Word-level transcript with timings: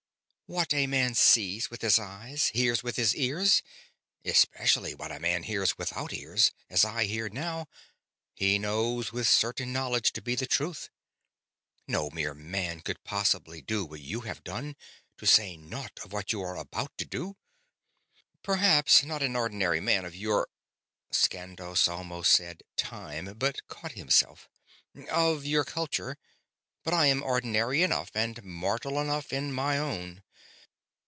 "What 0.53 0.73
a 0.73 0.85
man 0.85 1.15
sees 1.15 1.69
with 1.71 1.81
his 1.81 1.97
eyes, 1.97 2.47
hears 2.47 2.83
with 2.83 2.97
his 2.97 3.15
ears 3.15 3.63
especially 4.25 4.93
what 4.93 5.09
a 5.09 5.17
man 5.17 5.43
hears 5.43 5.77
without 5.77 6.11
ears, 6.11 6.51
as 6.69 6.83
I 6.83 7.05
hear 7.05 7.29
now 7.29 7.67
he 8.33 8.59
knows 8.59 9.13
with 9.13 9.29
certain 9.29 9.71
knowledge 9.71 10.11
to 10.11 10.21
be 10.21 10.35
the 10.35 10.45
truth. 10.47 10.89
No 11.87 12.09
mere 12.09 12.33
man 12.33 12.81
could 12.81 13.01
possibly 13.05 13.61
do 13.61 13.85
what 13.85 14.01
you 14.01 14.19
have 14.27 14.43
done, 14.43 14.75
to 15.19 15.25
say 15.25 15.55
naught 15.55 15.97
of 16.03 16.11
what 16.11 16.33
you 16.33 16.41
are 16.41 16.57
about 16.57 16.97
to 16.97 17.05
do." 17.05 17.37
"Perhaps 18.43 19.03
not 19.05 19.23
an 19.23 19.37
ordinary 19.37 19.79
man 19.79 20.03
of 20.03 20.17
your..." 20.17 20.49
Skandos 21.13 21.87
almost 21.87 22.29
said 22.29 22.61
"time," 22.75 23.35
but 23.39 23.65
caught 23.69 23.93
himself"... 23.93 24.49
of 25.09 25.45
your 25.45 25.63
culture, 25.63 26.17
but 26.83 26.93
I 26.93 27.05
am 27.05 27.23
ordinary 27.23 27.83
enough 27.83 28.11
and 28.13 28.43
mortal 28.43 28.99
enough 28.99 29.31
in 29.31 29.53
my 29.53 29.77
own." 29.77 30.21